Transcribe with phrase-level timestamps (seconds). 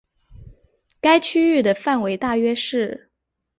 [0.99, 3.11] 该区域的范围大约是。